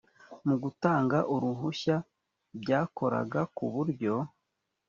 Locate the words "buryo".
3.73-4.13